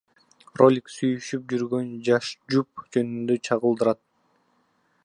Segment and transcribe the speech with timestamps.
[0.61, 4.03] Ролик сүйүшүп жүргөн жаш жуп жөнүндө чагылдырат.